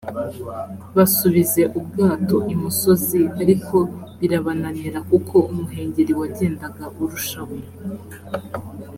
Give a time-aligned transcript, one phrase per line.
[0.95, 3.77] basubize ubwato imusozi ariko
[4.19, 7.55] birabananira kuko umuhengeri wagendaga urushaho